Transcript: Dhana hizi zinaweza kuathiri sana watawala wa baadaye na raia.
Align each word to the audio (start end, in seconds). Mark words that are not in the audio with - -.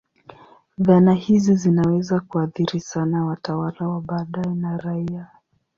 Dhana 0.77 1.13
hizi 1.13 1.55
zinaweza 1.55 2.19
kuathiri 2.19 2.79
sana 2.79 3.25
watawala 3.25 3.87
wa 3.87 4.01
baadaye 4.01 4.55
na 4.55 4.77
raia. 4.77 5.27